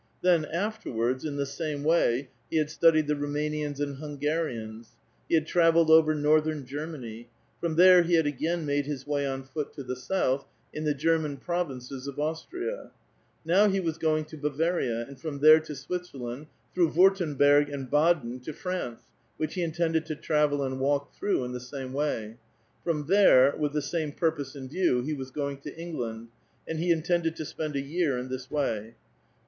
[0.23, 4.95] Then afterwards, in the same way, he had stud ied the Rumaniano and Hungarians.
[5.29, 9.49] He had travelled over INorthern Germany; from there he had again made his way %ytk
[9.49, 12.89] foot to the South, in the German provinces of Austria.
[13.45, 17.87] INow he was going to Bavaria, and from there to Switzer land, through Wurtemberg and
[17.91, 19.03] Baden to France,
[19.37, 22.37] which he intended to travel and walk throu srh in the same wav.
[22.83, 23.17] From CI' ft.
[23.53, 26.27] ^tJiere, with the same purix)se in view, he was going to Eng land;
[26.67, 28.95] and he intended to spend a year in this way.